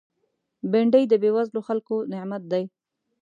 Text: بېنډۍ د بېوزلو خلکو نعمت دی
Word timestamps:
بېنډۍ 0.71 1.03
د 1.07 1.13
بېوزلو 1.23 1.59
خلکو 1.67 1.95
نعمت 2.11 2.43
دی 2.51 2.63